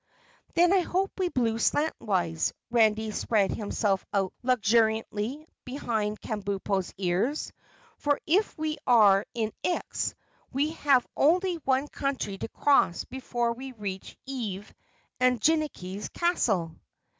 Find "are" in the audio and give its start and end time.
8.87-9.27